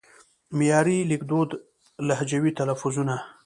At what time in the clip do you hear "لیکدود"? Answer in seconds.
1.11-1.49